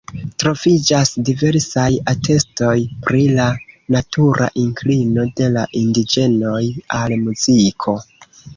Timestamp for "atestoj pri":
2.13-3.21